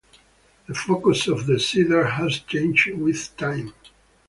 [0.65, 3.71] The focus of the seder has changed with time.